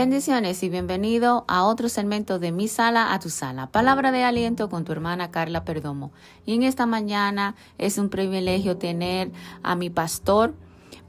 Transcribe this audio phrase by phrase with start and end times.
[0.00, 3.70] Bendiciones y bienvenido a otro segmento de Mi Sala a tu Sala.
[3.70, 6.10] Palabra de aliento con tu hermana Carla Perdomo.
[6.46, 9.30] Y en esta mañana es un privilegio tener
[9.62, 10.54] a mi pastor,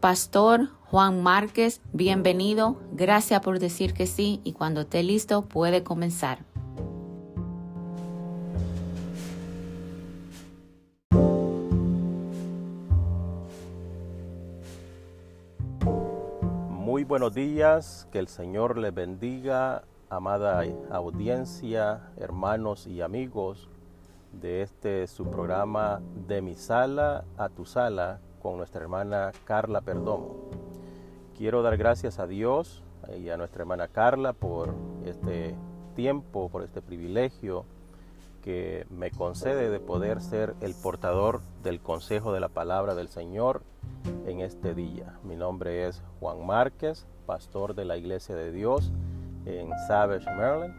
[0.02, 1.80] Pastor Juan Márquez.
[1.94, 2.82] Bienvenido.
[2.92, 6.51] Gracias por decir que sí y cuando esté listo puede comenzar.
[17.04, 23.70] Buenos días, que el Señor les bendiga, amada audiencia, hermanos y amigos
[24.34, 30.50] de este su programa de mi sala a tu sala con nuestra hermana Carla Perdomo.
[31.38, 32.84] Quiero dar gracias a Dios
[33.18, 35.56] y a nuestra hermana Carla por este
[35.96, 37.66] tiempo, por este privilegio
[38.44, 43.64] que me concede de poder ser el portador del consejo de la palabra del Señor
[44.26, 45.18] en este día.
[45.24, 48.92] Mi nombre es Juan Márquez, pastor de la Iglesia de Dios
[49.46, 50.74] en Savage, Maryland.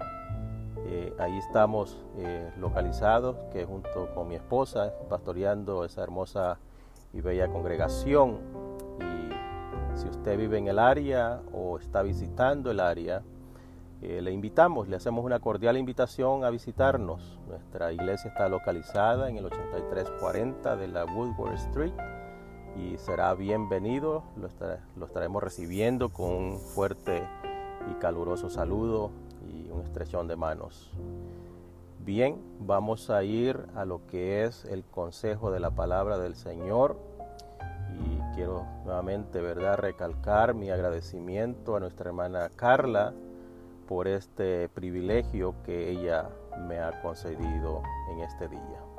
[0.86, 6.58] Eh, ahí estamos eh, localizados, que junto con mi esposa, pastoreando esa hermosa
[7.12, 8.40] y bella congregación.
[9.00, 13.22] Y si usted vive en el área o está visitando el área,
[14.00, 17.38] eh, le invitamos, le hacemos una cordial invitación a visitarnos.
[17.46, 21.92] Nuestra iglesia está localizada en el 8340 de la Woodward Street
[22.76, 24.22] y será bienvenido.
[24.36, 27.22] Lo, estaremos recibiendo con un fuerte
[27.90, 29.10] y caluroso saludo
[29.50, 30.90] y un estrechón de manos.
[32.04, 36.96] Bien, vamos a ir a lo que es el consejo de la palabra del Señor
[37.92, 43.12] y quiero nuevamente, ¿verdad?, recalcar mi agradecimiento a nuestra hermana Carla
[43.86, 46.28] por este privilegio que ella
[46.66, 48.91] me ha concedido en este día.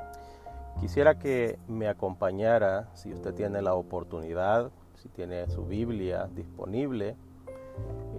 [0.80, 7.16] Quisiera que me acompañara, si usted tiene la oportunidad, si tiene su Biblia disponible,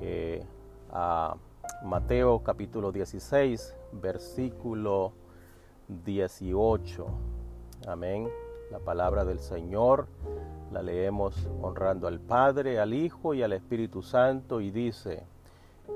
[0.00, 0.44] eh,
[0.90, 1.36] a
[1.82, 5.12] Mateo capítulo 16, versículo
[5.88, 7.06] 18.
[7.86, 8.28] Amén.
[8.70, 10.06] La palabra del Señor
[10.72, 15.24] la leemos honrando al Padre, al Hijo y al Espíritu Santo y dice,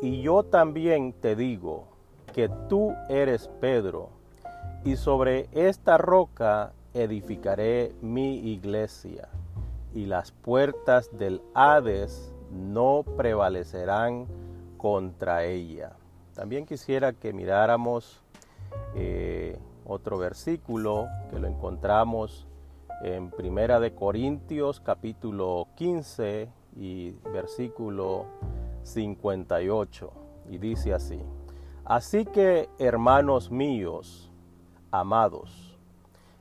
[0.02, 1.86] y yo también te digo
[2.32, 4.10] que tú eres Pedro,
[4.84, 9.28] y sobre esta roca edificaré mi iglesia,
[9.94, 14.26] y las puertas del Hades no prevalecerán
[14.76, 15.92] contra ella.
[16.34, 18.22] También quisiera que miráramos
[18.94, 22.46] eh, otro versículo que lo encontramos
[23.02, 28.26] en Primera de Corintios capítulo 15 y versículo
[28.82, 30.12] 58
[30.50, 31.20] y dice así:
[31.84, 34.27] Así que hermanos míos,
[34.90, 35.78] amados,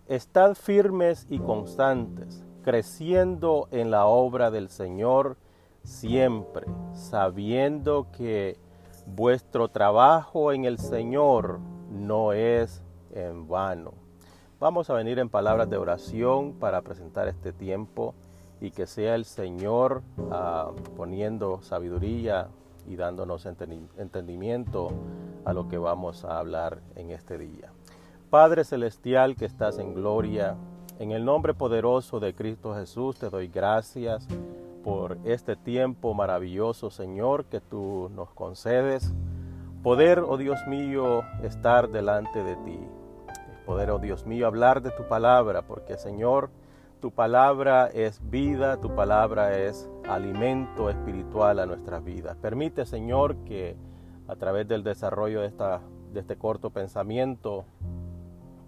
[0.07, 5.37] estad firmes y constantes, creciendo en la obra del Señor
[5.83, 8.57] siempre, sabiendo que
[9.05, 11.59] vuestro trabajo en el Señor
[11.89, 13.93] no es en vano.
[14.59, 18.15] Vamos a venir en palabras de oración para presentar este tiempo
[18.59, 22.47] y que sea el Señor ah, poniendo sabiduría
[22.87, 24.89] y dándonos entendimiento
[25.45, 27.71] a lo que vamos a hablar en este día.
[28.29, 30.57] Padre Celestial que estás en gloria,
[30.99, 34.27] en el nombre poderoso de Cristo Jesús te doy gracias
[34.83, 39.13] por este tiempo maravilloso, Señor, que tú nos concedes.
[39.81, 42.79] Poder, oh Dios mío, estar delante de ti.
[43.65, 46.49] Poder, oh Dios mío, hablar de tu palabra, porque, Señor,
[46.99, 52.35] tu palabra es vida, tu palabra es alimento espiritual a nuestras vidas.
[52.35, 53.77] Permite, Señor, que
[54.27, 55.79] a través del desarrollo de, esta,
[56.11, 57.63] de este corto pensamiento,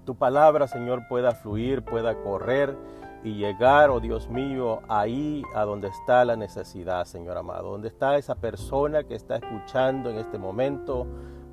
[0.10, 2.76] tu palabra, Señor, pueda fluir, pueda correr
[3.24, 8.18] y llegar, oh Dios mío, ahí a donde está la necesidad, Señor amado, donde está
[8.18, 11.06] esa persona que está escuchando en este momento,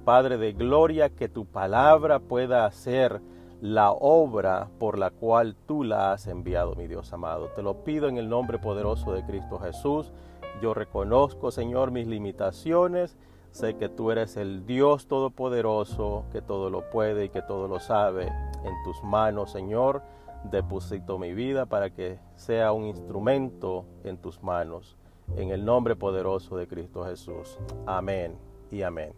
[0.07, 3.21] Padre de gloria, que tu palabra pueda hacer
[3.61, 7.51] la obra por la cual tú la has enviado, mi Dios amado.
[7.55, 10.15] Te lo pido en el nombre poderoso de Cristo Jesús.
[10.63, 13.19] Yo reconozco, Señor, mis limitaciones
[13.57, 17.81] Sé que tú eres el Dios todopoderoso, que todo lo puede y que todo lo
[17.81, 18.31] sabe.
[18.67, 20.03] En tus manos, Señor,
[20.45, 24.97] deposito mi vida para que sea un instrumento en tus manos.
[25.37, 27.59] En el nombre poderoso de Cristo Jesús.
[27.87, 28.37] Amén
[28.71, 29.13] y amén.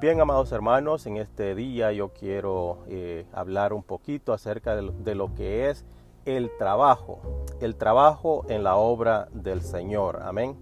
[0.00, 5.34] Bien, amados hermanos, en este día yo quiero eh, hablar un poquito acerca de lo
[5.34, 5.84] que es
[6.24, 7.20] el trabajo,
[7.60, 10.20] el trabajo en la obra del Señor.
[10.22, 10.56] Amén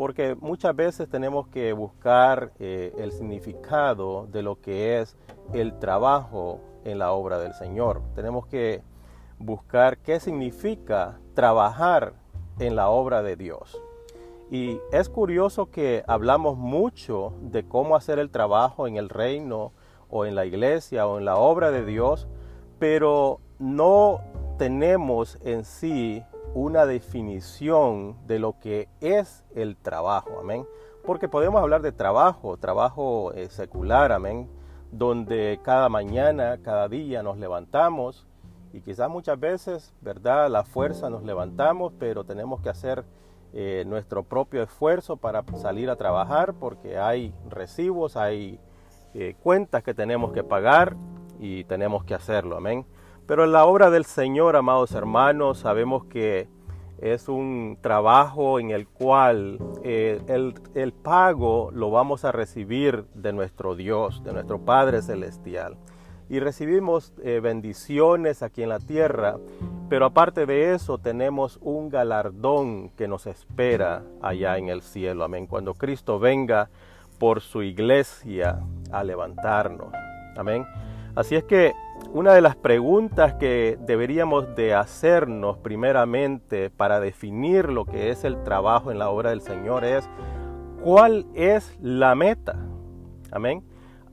[0.00, 5.14] porque muchas veces tenemos que buscar eh, el significado de lo que es
[5.52, 8.02] el trabajo en la obra del Señor.
[8.14, 8.82] Tenemos que
[9.38, 12.14] buscar qué significa trabajar
[12.58, 13.80] en la obra de Dios.
[14.50, 19.72] Y es curioso que hablamos mucho de cómo hacer el trabajo en el reino
[20.08, 22.26] o en la iglesia o en la obra de Dios,
[22.78, 24.20] pero no
[24.58, 30.66] tenemos en sí una definición de lo que es el trabajo, amén.
[31.04, 34.50] Porque podemos hablar de trabajo, trabajo eh, secular, amén,
[34.92, 38.26] donde cada mañana, cada día nos levantamos
[38.72, 40.48] y quizás muchas veces, ¿verdad?
[40.48, 43.04] La fuerza nos levantamos, pero tenemos que hacer
[43.52, 48.60] eh, nuestro propio esfuerzo para salir a trabajar porque hay recibos, hay
[49.14, 50.96] eh, cuentas que tenemos que pagar
[51.40, 52.86] y tenemos que hacerlo, amén.
[53.26, 56.48] Pero en la obra del Señor, amados hermanos, sabemos que
[57.00, 63.32] es un trabajo en el cual eh, el, el, pago lo vamos a recibir de
[63.32, 65.76] nuestro Dios, de nuestro Padre Celestial.
[66.28, 67.12] Y recibimos
[67.42, 69.36] bendiciones aquí en la tierra,
[69.88, 75.24] pero aparte de eso, tenemos un galardón que nos espera allá en el cielo.
[75.24, 75.48] Amén.
[75.48, 76.70] Cuando Cristo venga
[77.18, 78.60] por su iglesia
[78.92, 79.92] a levantarnos.
[80.36, 80.64] Amén.
[81.14, 81.74] Así es que
[82.12, 88.42] una de las preguntas que deberíamos de hacernos primeramente para definir lo que es el
[88.42, 90.08] trabajo en la obra del Señor es
[90.82, 92.56] ¿cuál es la meta?
[93.30, 93.62] Amén.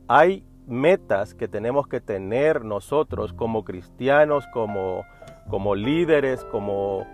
[0.07, 5.03] Hay metas que tenemos que tener nosotros como cristianos, como
[5.49, 7.07] como líderes, como,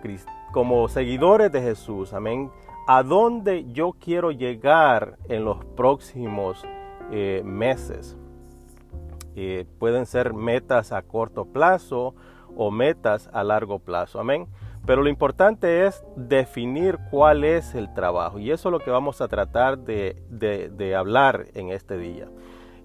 [0.52, 2.50] como seguidores de Jesús, amén,
[2.86, 6.64] a dónde yo quiero llegar en los próximos
[7.10, 8.16] eh, meses.
[9.36, 12.14] Eh, pueden ser metas a corto plazo
[12.56, 14.48] o metas a largo plazo, amén.
[14.86, 19.20] Pero lo importante es definir cuál es el trabajo y eso es lo que vamos
[19.22, 22.28] a tratar de, hablar en este día.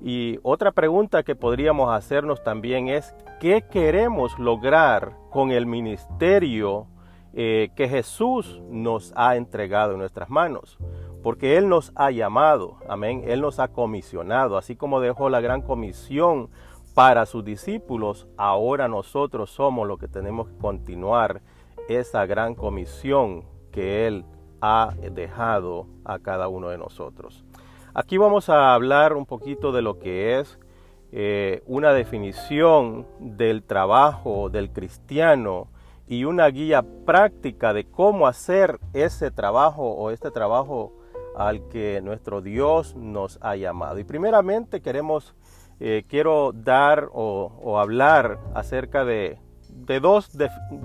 [0.01, 6.87] Y otra pregunta que podríamos hacernos también es, ¿qué queremos lograr con el ministerio
[7.33, 10.77] eh, que Jesús nos ha entregado en nuestras manos?
[11.21, 15.61] Porque Él nos ha llamado, amén, Él nos ha comisionado, así como dejó la gran
[15.61, 16.49] comisión
[16.93, 21.41] para sus discípulos, ahora nosotros somos los que tenemos que continuar
[21.87, 24.25] esa gran comisión que Él
[24.61, 27.43] ha dejado a cada uno de nosotros.
[27.93, 30.59] Aquí vamos a hablar un poquito de lo que es
[31.11, 35.67] eh, una definición del trabajo del cristiano
[36.07, 40.93] y una guía práctica de cómo hacer ese trabajo o este trabajo
[41.39, 43.97] al que nuestro Dios nos ha llamado.
[43.97, 45.33] Y primeramente queremos,
[45.79, 49.39] eh, quiero dar o, hablar acerca de,
[50.01, 50.37] dos,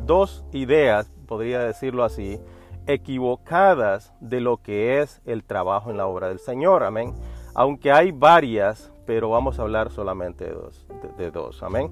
[0.06, 2.38] dos ideas, podría decirlo así,
[2.86, 6.84] equivocadas de lo que es el trabajo en la obra del Señor.
[6.84, 7.14] Amén.
[7.52, 10.86] Aunque hay varias, pero vamos a hablar solamente de dos.
[11.18, 11.90] De, dos amén.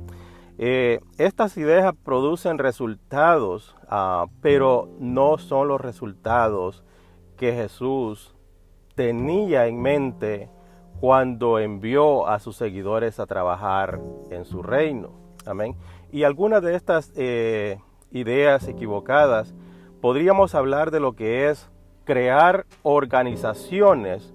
[0.58, 6.85] Eh, estas ideas producen resultados, ah, pero no son los resultados
[7.37, 8.37] que Jesús
[8.94, 10.49] tenía en mente
[11.00, 14.00] cuando envió a sus seguidores a trabajar
[14.31, 15.11] en su reino.
[15.47, 15.75] Amén.
[16.12, 17.79] Y algunas de estas eh,
[18.12, 19.55] ideas equivocadas
[20.00, 21.71] podríamos hablar de lo que es
[22.05, 24.35] crear organizaciones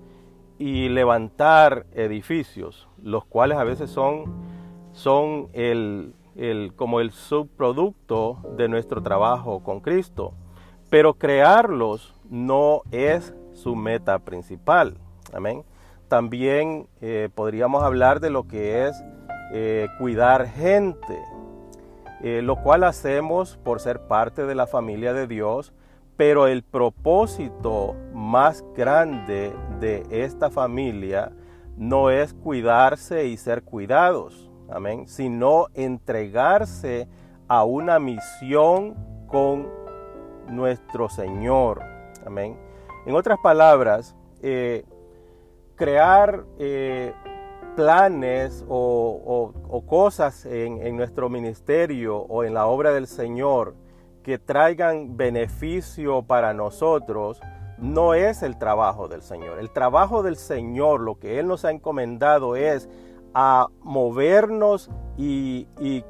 [0.57, 4.25] y levantar edificios, los cuales a veces son,
[4.93, 6.13] son el,
[6.75, 10.33] como el subproducto de nuestro trabajo con Cristo.
[10.89, 14.97] Pero crearlos no es su meta principal.
[15.33, 15.63] Amén.
[16.07, 19.03] También eh, podríamos hablar de lo que es
[19.51, 21.19] eh, cuidar gente,
[22.21, 25.73] eh, lo cual hacemos por ser parte de la familia de Dios,
[26.15, 31.31] pero el propósito más grande de esta familia
[31.75, 37.07] no es cuidarse y ser cuidados, amén, sino entregarse
[37.47, 38.95] a una misión
[39.27, 39.67] con
[40.47, 41.83] nuestro Señor,
[42.25, 42.66] amén.
[43.07, 44.83] En otras palabras, eh,
[45.75, 47.13] crear eh,
[47.77, 49.53] planes o,
[49.87, 53.75] cosas en, nuestro ministerio o en la obra del Señor
[54.23, 57.39] que traigan beneficio para nosotros,
[57.77, 59.59] no es el trabajo del Señor.
[59.59, 62.89] El trabajo del Señor, lo que Él nos ha encomendado es
[63.33, 66.03] a movernos y, y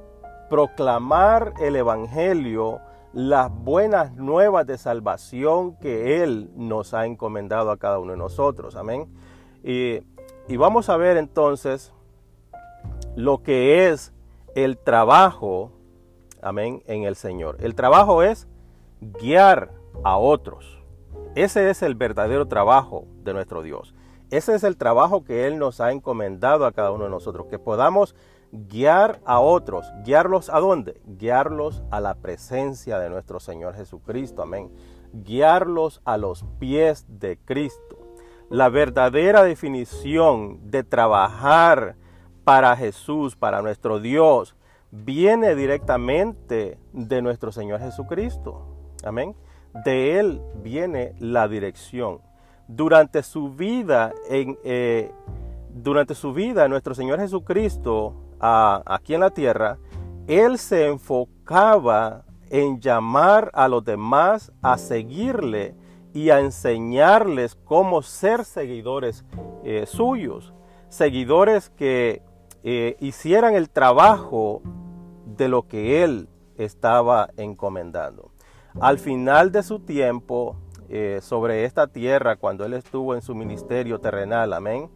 [0.50, 2.82] proclamar el Evangelio,
[3.14, 8.76] las buenas nuevas de salvación que Él nos ha encomendado a cada uno de nosotros.
[8.76, 9.08] Amén.
[9.64, 10.02] Y
[10.58, 11.94] vamos a ver entonces
[13.16, 14.14] lo que es
[14.56, 15.72] el trabajo,
[16.42, 17.58] amén, en el Señor.
[17.60, 18.48] El trabajo es
[19.02, 19.72] guiar
[20.04, 20.78] a otros.
[21.36, 23.94] Ese es el verdadero trabajo de nuestro Dios.
[24.30, 27.60] Ese es el trabajo que Él nos ha encomendado a cada uno de nosotros, que
[27.60, 28.16] podamos
[28.52, 29.92] guiar a otros.
[30.04, 31.02] ¿Guiarlos a dónde?
[31.06, 34.42] Guiarlos a la presencia de nuestro Señor Jesucristo.
[34.42, 34.72] Amén.
[35.14, 37.98] Guiarlos a los pies de Cristo.
[38.50, 41.96] La verdadera definición de trabajar
[42.44, 44.56] para Jesús, para nuestro Dios,
[44.92, 48.66] viene directamente de nuestro Señor Jesucristo.
[49.04, 49.36] Amén.
[49.86, 52.22] De Él viene la dirección.
[52.70, 55.12] Durante su vida, eh,
[55.74, 59.78] durante su vida, nuestro Señor Jesucristo, aquí en la tierra,
[60.28, 65.76] Él se enfocaba en llamar a los demás a seguirle
[66.14, 69.26] y a enseñarles cómo ser seguidores
[69.64, 70.54] eh, suyos,
[70.90, 72.22] seguidores que
[72.64, 74.62] eh, hicieran el trabajo
[75.26, 76.28] de lo que él
[76.58, 78.32] estaba encomendando.
[78.80, 80.56] Al final de su tiempo
[80.90, 84.90] eh, sobre esta tierra, cuando él estuvo en su ministerio terrenal, amén,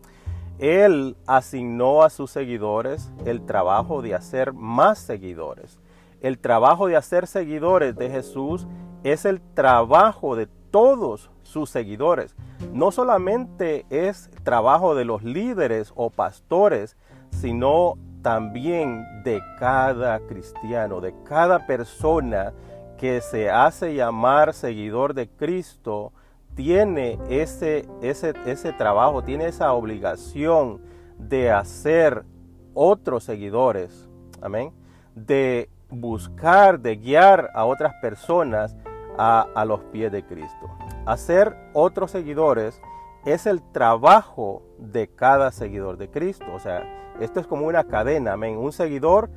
[0.61, 5.79] él asignó a sus seguidores el trabajo de hacer más seguidores.
[6.21, 8.67] El trabajo de hacer seguidores de Jesús
[9.03, 12.35] es el trabajo de todos sus seguidores.
[12.71, 16.95] No solamente es trabajo de los líderes o pastores,
[17.31, 22.53] sino también de cada cristiano, de cada persona
[22.99, 26.13] que se hace llamar seguidor de Cristo,
[26.55, 30.81] tiene ese, ese, ese trabajo, tiene esa obligación
[31.17, 32.25] de hacer
[32.73, 34.09] otros seguidores,
[34.41, 34.73] amén,
[35.15, 38.75] de buscar, de guiar a otras personas
[39.17, 40.69] a, a los pies de Cristo.
[41.05, 42.81] Hacer otros seguidores
[43.25, 46.45] es el trabajo de cada seguidor de Cristo.
[46.53, 48.57] O sea, esto es como una cadena, amén.
[48.57, 49.29] Un seguidor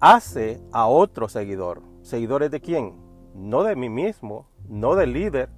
[0.00, 1.82] hace a otro seguidor.
[2.02, 2.94] ¿Seguidores de quién?
[3.34, 5.50] No de mí mismo, no del líder,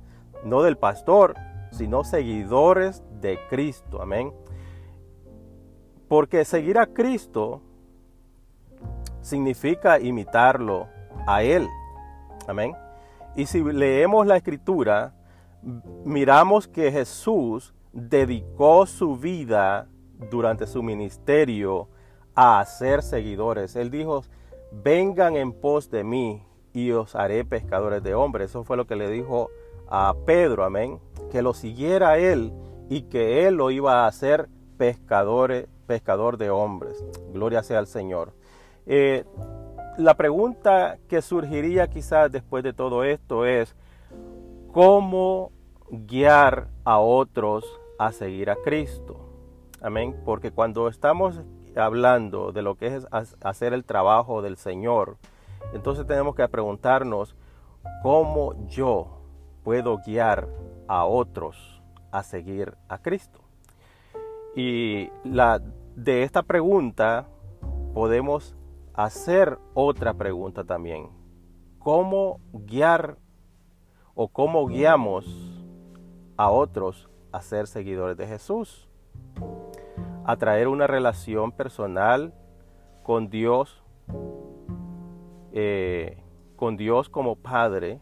[0.45, 1.35] no del pastor,
[1.71, 4.33] sino seguidores de Cristo, amén.
[6.09, 7.63] Porque seguir a Cristo
[9.21, 10.89] significa imitarlo
[11.27, 11.69] a Él,
[12.47, 12.75] amén.
[13.35, 15.15] Y si leemos la escritura,
[16.05, 19.89] miramos que Jesús dedicó su vida
[20.31, 21.89] durante su ministerio
[22.35, 23.77] a hacer seguidores.
[23.77, 24.23] Él dijo,
[24.71, 28.51] vengan en pos de mí y os haré pescadores de hombres.
[28.51, 29.51] Eso fue lo que le dijo
[29.95, 30.99] a Pedro, amén,
[31.31, 32.51] que lo siguiera él
[32.89, 37.05] y que él lo iba a hacer pescadores, pescador de hombres.
[37.35, 38.33] Gloria sea al Señor.
[38.87, 39.27] Eh,
[39.99, 43.77] la pregunta que surgiría quizás después de todo esto es,
[44.73, 45.53] cómo
[45.91, 47.63] guiar a otros
[47.99, 49.21] a seguir a Cristo.
[49.83, 50.17] Amén.
[50.25, 51.43] Porque cuando estamos
[51.77, 53.07] hablando de lo que es
[53.43, 55.19] hacer el trabajo del Señor,
[55.75, 57.37] entonces tenemos que preguntarnos
[58.03, 59.22] cómo yo
[59.63, 60.49] puedo guiar
[60.89, 63.41] a otros a seguir a Cristo.
[64.55, 65.09] Y
[65.97, 67.29] de esta pregunta
[67.95, 68.55] podemos
[68.95, 71.09] hacer otra pregunta también.
[71.79, 73.17] ¿Cómo guiar
[74.15, 75.27] o cómo guiamos
[76.37, 78.89] a otros a ser seguidores de Jesús,
[80.25, 82.35] a traer una relación personal
[83.03, 83.83] con Dios,
[85.53, 86.23] eh,
[86.57, 88.01] con Dios como Padre,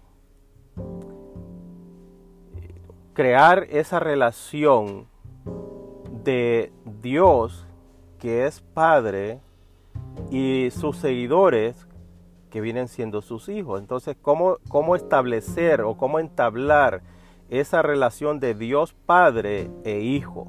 [3.13, 5.07] crear esa relación
[6.25, 7.67] de Dios
[8.19, 9.41] que es Padre
[10.31, 11.87] y sus seguidores
[12.51, 13.81] que vienen siendo sus hijos.
[13.81, 17.03] Entonces, ¿cómo, cómo establecer o cómo entablar
[17.49, 20.49] esa relación de Dios Padre e Hijo?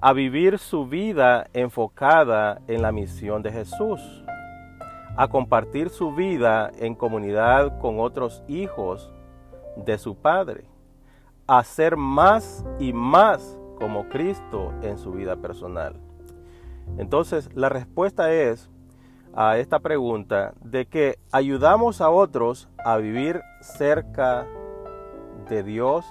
[0.00, 4.00] A vivir su vida enfocada en la misión de Jesús.
[5.16, 9.10] A compartir su vida en comunidad con otros hijos
[9.76, 10.64] de su Padre.
[11.48, 15.98] A ser más y más como Cristo en su vida personal.
[16.98, 18.68] Entonces, la respuesta es
[19.34, 24.46] a esta pregunta de que ayudamos a otros a vivir cerca
[25.48, 26.04] de Dios,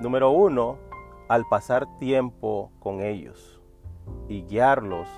[0.00, 0.76] número uno,
[1.28, 3.58] al pasar tiempo con ellos
[4.28, 5.08] y guiarlos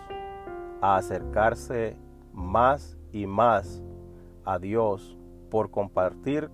[0.80, 1.96] a acercarse
[2.32, 3.82] más y más
[4.44, 5.18] a Dios
[5.50, 6.50] por compartir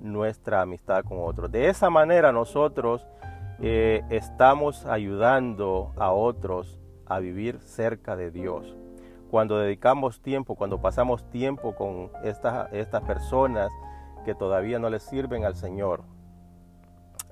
[0.00, 1.50] nuestra amistad con otros.
[1.50, 3.06] De esa manera nosotros
[3.60, 8.76] eh, estamos ayudando a otros a vivir cerca de Dios
[9.30, 13.70] cuando dedicamos tiempo, cuando pasamos tiempo con estas, estas personas
[14.24, 16.02] que todavía no les sirven al Señor.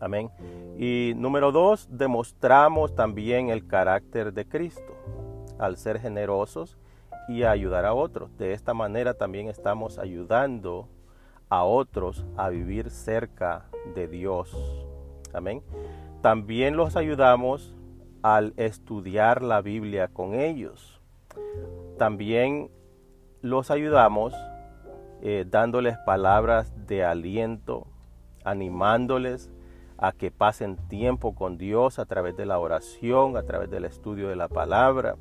[0.00, 0.30] Amén.
[0.78, 4.96] Y número dos, demostramos también el carácter de Cristo
[5.58, 6.78] al ser generosos
[7.28, 8.36] y ayudar a otros.
[8.38, 10.88] De esta manera también estamos ayudando
[11.48, 14.56] a otros a vivir cerca de Dios.
[15.32, 15.62] Amén.
[16.22, 17.74] También los ayudamos
[18.22, 20.98] al estudiar la Biblia con ellos
[21.98, 22.70] también
[23.42, 24.32] los ayudamos
[25.20, 27.86] eh, dándoles palabras de aliento,
[28.44, 29.50] animándoles
[29.98, 34.28] a que pasen tiempo con Dios a través de la oración, a través del estudio
[34.28, 35.16] de la palabra,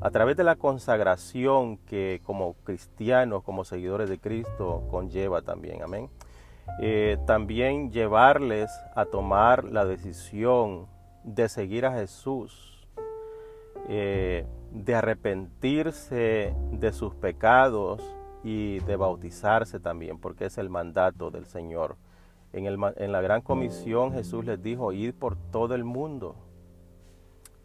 [0.00, 5.82] a través de la consagración que como cristianos, como seguidores de Cristo, conlleva también.
[5.82, 6.10] Amén.
[6.80, 10.86] Eh, también llevarles a tomar la decisión
[11.24, 12.86] de seguir a Jesús,
[13.88, 18.02] eh, de arrepentirse de sus pecados
[18.44, 21.96] y de bautizarse también, porque es el mandato del Señor.
[22.52, 26.36] En, en la gran comisión Jesús les dijo, ir por todo el mundo,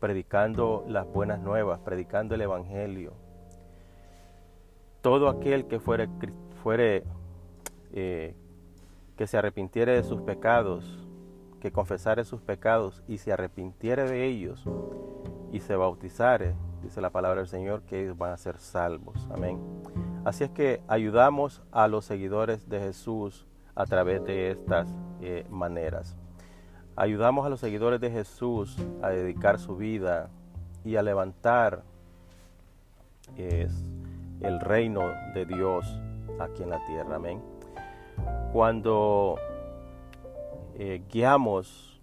[0.02, 3.14] predicando las buenas nuevas, predicando el Evangelio.
[5.02, 6.10] Todo aquel que fuere,
[6.62, 7.04] fuere
[7.94, 8.36] eh,
[9.16, 11.08] que se arrepintiere de sus pecados,
[11.62, 14.66] que confesare sus pecados y se arrepintiere de ellos
[15.52, 19.28] y se bautizare, dice la palabra del Señor, que ellos van a ser salvos.
[19.32, 19.60] Amén.
[20.26, 26.18] Así es que ayudamos a los seguidores de Jesús a través de estas eh, maneras.
[26.96, 30.30] Ayudamos a los seguidores de Jesús a dedicar su vida
[30.84, 31.84] y a levantar
[33.38, 35.02] el reino
[35.34, 35.86] de Dios
[36.40, 37.16] aquí en la tierra.
[37.16, 37.42] Amén.
[38.52, 39.38] Cuando
[40.76, 42.02] eh, guiamos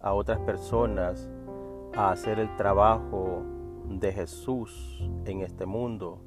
[0.00, 1.28] a otras personas
[1.94, 3.42] a hacer el trabajo
[3.86, 6.20] de Jesús en este mundo,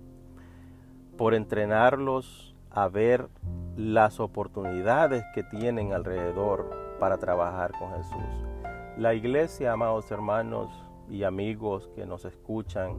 [1.17, 3.29] por entrenarlos a ver
[3.75, 8.45] las oportunidades que tienen alrededor para trabajar con Jesús.
[8.97, 10.71] La iglesia, amados hermanos
[11.09, 12.95] y amigos que nos escuchan,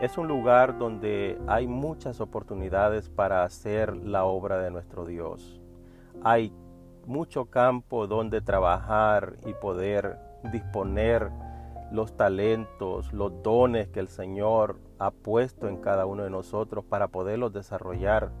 [0.00, 5.60] es un lugar donde hay muchas oportunidades para hacer la obra de nuestro Dios.
[6.22, 6.52] Hay
[7.06, 10.18] mucho campo donde trabajar y poder
[10.52, 11.30] disponer
[11.92, 17.08] los talentos, los dones que el Señor ha puesto en cada uno de nosotros para
[17.08, 18.32] poderlos desarrollar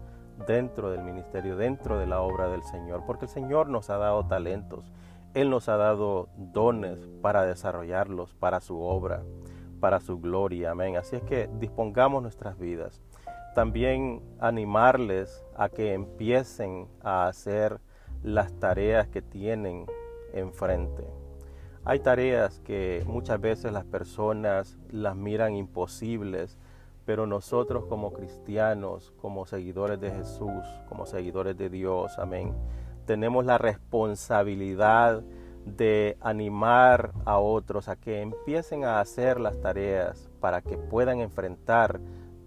[0.46, 4.26] dentro del ministerio, dentro de la obra del Señor, porque el Señor nos ha dado
[4.26, 4.92] talentos,
[5.34, 9.22] Él nos ha dado dones para desarrollarlos para su obra,
[9.80, 10.96] para su gloria, amén.
[10.96, 13.02] Así es que dispongamos nuestras vidas.
[13.54, 17.80] También animarles a que empiecen a hacer
[18.22, 19.86] las tareas que tienen
[20.32, 21.04] enfrente.
[21.84, 26.58] Hay tareas que muchas veces las personas las miran imposibles,
[27.04, 32.54] pero nosotros como cristianos, como seguidores de Jesús, como seguidores de Dios, amén,
[33.06, 35.22] tenemos la responsabilidad
[35.64, 42.00] de animar a otros a que empiecen a hacer las tareas para que puedan enfrentar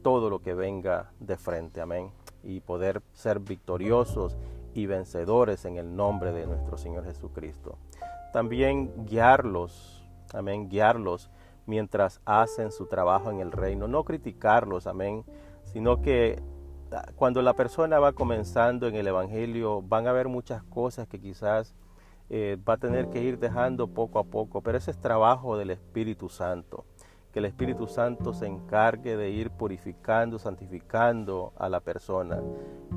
[0.04, 2.12] todo lo que venga de frente, amén,
[2.44, 4.38] y poder ser victoriosos
[4.74, 7.78] y vencedores en el nombre de nuestro Señor Jesucristo.
[8.32, 11.32] También guiarlos, amén, guiarlos
[11.68, 13.88] mientras hacen su trabajo en el reino.
[13.88, 15.24] No criticarlos, amén,
[15.64, 16.42] sino que
[16.92, 21.20] ah, cuando la persona va comenzando en el Evangelio van a haber muchas cosas que
[21.20, 21.76] quizás
[22.30, 25.70] eh, va a tener que ir dejando poco a poco, pero ese es trabajo del
[25.70, 26.86] Espíritu Santo.
[27.32, 32.42] Que el Espíritu Santo se encargue de ir purificando, santificando a la persona.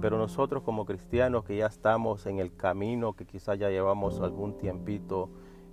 [0.00, 4.56] Pero nosotros como cristianos que ya estamos en el camino, que quizás ya llevamos algún
[4.56, 5.28] tiempito,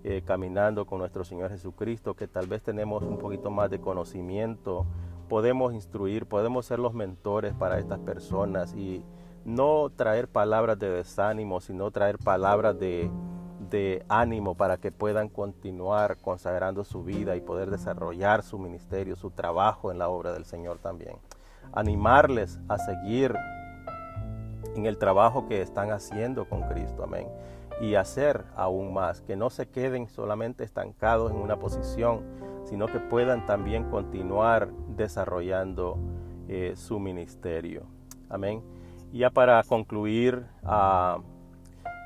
[0.10, 4.86] eh, caminando con nuestro Señor Jesucristo, que tal vez tenemos un poquito más de conocimiento,
[5.28, 9.04] podemos instruir, podemos ser los mentores para estas personas y
[9.44, 13.12] no traer palabras de desánimo, sino traer palabras de,
[13.70, 19.32] de ánimo para que puedan continuar consagrando su vida y poder desarrollar su ministerio, su
[19.32, 21.18] trabajo en la obra del Señor también.
[21.74, 23.36] Animarles a seguir
[24.74, 27.04] en el trabajo que están haciendo con Cristo.
[27.04, 27.28] Amén
[27.80, 32.22] y hacer aún más, que no se queden solamente estancados en una posición,
[32.66, 35.98] sino que puedan también continuar desarrollando
[36.48, 37.84] eh, su ministerio.
[38.30, 38.62] Amén.
[39.12, 41.20] Y ya para concluir, ah,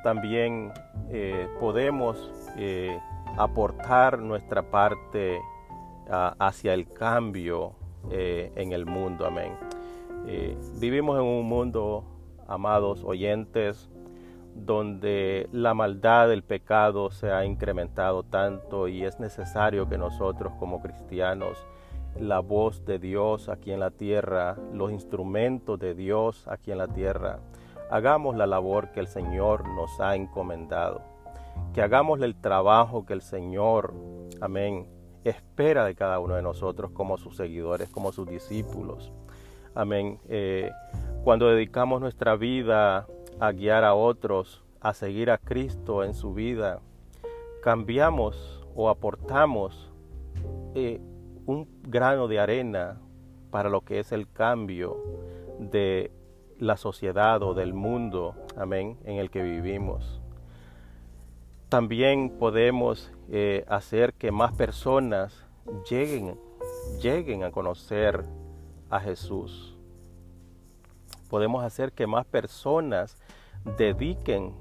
[0.04, 0.72] también
[1.10, 3.00] eh, podemos eh,
[3.38, 5.40] aportar nuestra parte
[6.10, 7.76] ah, hacia el cambio
[8.10, 9.28] en el mundo.
[9.28, 9.54] Amén.
[10.80, 12.04] vivimos en un mundo,
[12.48, 13.92] amados oyentes,
[14.56, 20.82] donde la maldad, el pecado se ha incrementado tanto y es necesario que nosotros como
[20.82, 21.58] cristianos,
[22.20, 26.88] la voz de Dios aquí en la tierra, los instrumentos de Dios aquí en la
[26.88, 27.40] tierra,
[27.90, 31.02] hagamos la labor que el Señor nos ha encomendado,
[31.74, 33.94] que hagamos el trabajo que el Señor,
[34.42, 34.88] amén,
[35.24, 39.12] espera de cada uno de nosotros como sus seguidores, como sus discípulos.
[39.74, 40.20] Amén.
[40.28, 40.70] Eh,
[41.24, 43.08] cuando dedicamos nuestra vida
[43.42, 46.80] a guiar a otros a seguir a Cristo en su vida,
[47.64, 49.92] cambiamos o aportamos
[50.76, 51.02] eh,
[51.46, 53.00] un grano de arena
[53.50, 54.98] para lo que es el cambio
[55.60, 56.12] de
[56.60, 60.22] la sociedad o del mundo, amén, en el que vivimos.
[61.68, 65.46] También podemos eh, hacer que más personas
[65.90, 66.40] lleguen,
[67.02, 68.24] lleguen a conocer
[68.92, 69.76] a Jesús.
[71.30, 73.16] Podemos hacer que más personas
[73.64, 74.54] dediquen,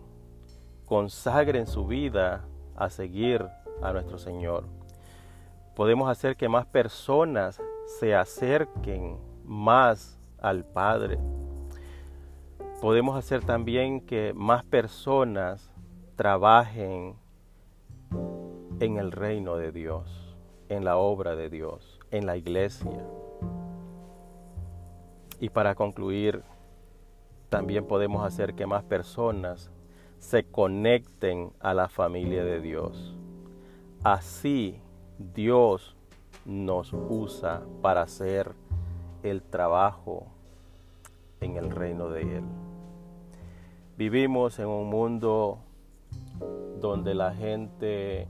[0.85, 2.45] consagren su vida
[2.77, 3.47] a seguir
[3.83, 4.65] a nuestro Señor.
[5.75, 7.61] Podemos hacer que más personas
[7.99, 11.19] se acerquen más al Padre.
[12.81, 15.71] Podemos hacer también que más personas
[16.17, 17.17] trabajen
[18.81, 20.37] en el reino de Dios,
[20.69, 23.05] en la obra de Dios, en la iglesia.
[25.39, 26.43] Y para concluir,
[27.51, 29.71] también podemos hacer que más personas
[30.19, 33.17] se conecten a la familia de Dios.
[34.03, 34.81] Así
[35.35, 35.97] Dios
[36.47, 38.53] nos usa para hacer
[39.23, 40.27] el trabajo
[41.41, 42.45] en el reino de Él.
[43.99, 45.59] Vivimos en un mundo
[46.81, 48.29] donde la gente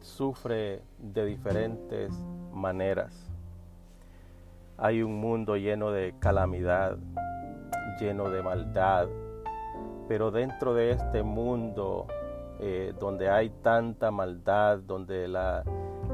[0.00, 2.12] sufre de diferentes
[2.52, 3.32] maneras.
[4.78, 6.98] Hay un mundo lleno de calamidad,
[8.00, 9.08] lleno de maldad,
[10.08, 12.06] pero dentro de este mundo
[12.60, 15.62] eh, donde hay tanta maldad, donde la,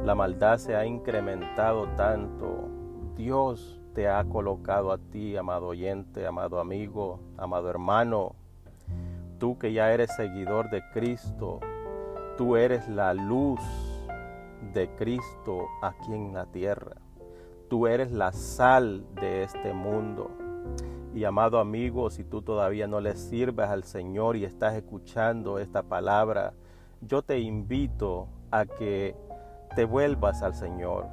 [0.04, 2.68] la maldad se ha incrementado tanto,
[3.16, 8.34] Dios te ha colocado a ti, amado oyente, amado amigo, amado hermano,
[9.38, 11.60] tú que ya eres seguidor de Cristo,
[12.38, 13.60] tú eres la luz
[14.72, 16.96] de Cristo aquí en la tierra.
[17.68, 20.30] Tú eres la sal de este mundo.
[21.14, 25.82] Y amado amigo, si tú todavía no le sirves al Señor y estás escuchando esta
[25.82, 26.54] palabra,
[27.02, 29.14] yo te invito a que
[29.76, 31.06] te vuelvas al Señor,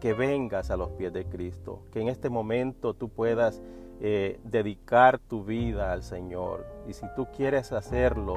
[0.00, 3.60] que vengas a los pies de Cristo, que en este momento tú puedas
[4.00, 6.66] eh, dedicar tu vida al Señor.
[6.88, 8.36] Y si tú quieres hacerlo,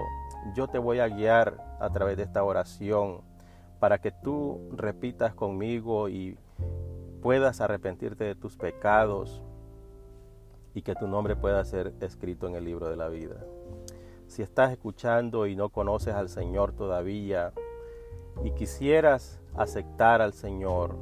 [0.53, 3.21] yo te voy a guiar a través de esta oración
[3.79, 6.37] para que tú repitas conmigo y
[7.21, 9.41] puedas arrepentirte de tus pecados
[10.75, 13.37] y que tu nombre pueda ser escrito en el libro de la vida.
[14.27, 17.53] Si estás escuchando y no conoces al Señor todavía
[18.43, 20.97] y quisieras aceptar al Señor,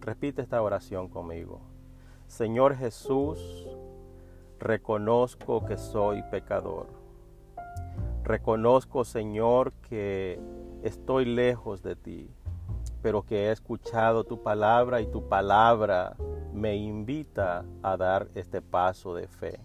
[0.00, 1.62] repite esta oración conmigo.
[2.26, 3.66] Señor Jesús,
[4.58, 6.88] reconozco que soy pecador.
[8.24, 10.38] Reconozco, Señor, que
[10.82, 12.30] estoy lejos de ti
[13.02, 16.16] pero que he escuchado tu palabra y tu palabra
[16.52, 19.60] me invita a dar este paso de fe.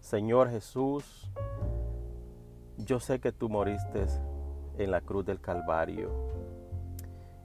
[0.00, 1.30] Señor Jesús,
[2.76, 4.06] yo sé que tú moriste
[4.78, 6.10] en la cruz del Calvario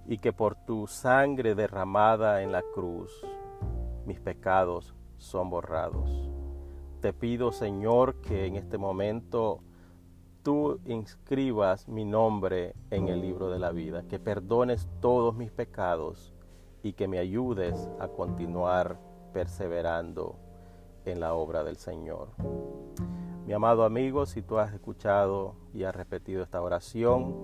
[0.08, 3.12] y que por tu sangre derramada en la cruz
[4.06, 6.30] mis pecados son borrados.
[7.02, 9.62] Te pido, Señor, que en este momento
[10.48, 16.34] tú inscribas mi nombre en el libro de la vida, que perdones todos mis pecados
[16.84, 18.98] y que me ayudes a continuar
[19.34, 20.38] perseverando
[21.04, 22.30] en la obra del Señor.
[23.46, 27.36] Mi amado amigo, si tú has escuchado y has repetido esta oración,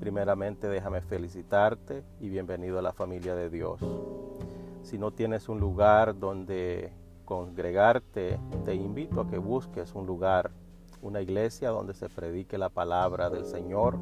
[0.00, 3.80] primeramente déjame felicitarte y bienvenido a la familia de Dios.
[4.82, 6.92] Si no tienes un lugar donde
[7.24, 10.50] congregarte, te invito a que busques un lugar
[11.02, 13.98] una iglesia donde se predique la palabra del Señor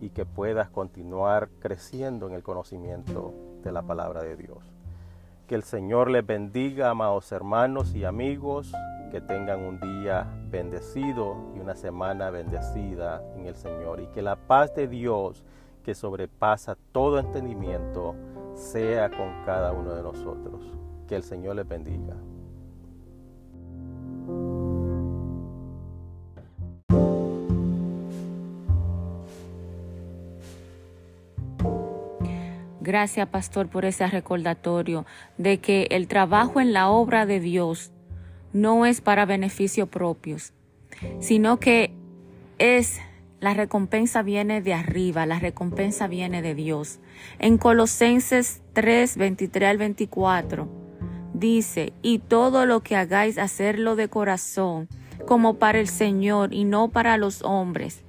[0.00, 4.58] y que puedas continuar creciendo en el conocimiento de la palabra de Dios.
[5.46, 8.72] Que el Señor les bendiga, amados hermanos y amigos,
[9.10, 14.36] que tengan un día bendecido y una semana bendecida en el Señor y que la
[14.36, 15.44] paz de Dios
[15.84, 18.14] que sobrepasa todo entendimiento
[18.54, 20.64] sea con cada uno de nosotros.
[21.06, 22.16] Que el Señor les bendiga.
[32.94, 35.04] Gracias, pastor, por ese recordatorio
[35.36, 37.90] de que el trabajo en la obra de Dios
[38.52, 40.52] no es para beneficios propios,
[41.18, 41.92] sino que
[42.58, 43.00] es
[43.40, 47.00] la recompensa viene de arriba, la recompensa viene de Dios.
[47.40, 50.68] En Colosenses 3, 23 al 24
[51.32, 54.86] dice, y todo lo que hagáis, hacerlo de corazón,
[55.26, 58.04] como para el Señor y no para los hombres,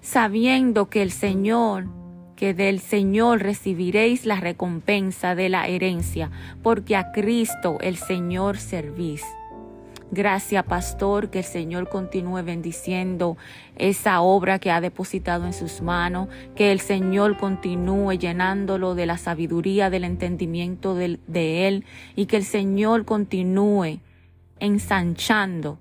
[0.00, 1.97] sabiendo que el Señor
[2.38, 6.30] que del Señor recibiréis la recompensa de la herencia,
[6.62, 9.24] porque a Cristo el Señor servís.
[10.12, 13.36] Gracias, pastor, que el Señor continúe bendiciendo
[13.74, 19.18] esa obra que ha depositado en sus manos, que el Señor continúe llenándolo de la
[19.18, 23.98] sabiduría, del entendimiento de, de Él y que el Señor continúe
[24.60, 25.80] ensanchando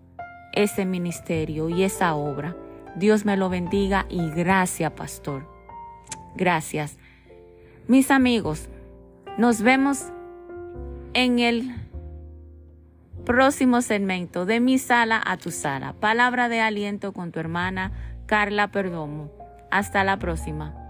[0.54, 2.56] ese ministerio y esa obra.
[2.96, 5.57] Dios me lo bendiga y gracias, pastor.
[6.38, 6.98] Gracias.
[7.88, 8.70] Mis amigos,
[9.38, 10.06] nos vemos
[11.14, 11.74] en el
[13.26, 15.94] próximo segmento de mi sala a tu sala.
[15.94, 17.92] Palabra de aliento con tu hermana
[18.28, 19.32] Carla Perdomo.
[19.72, 20.87] Hasta la próxima.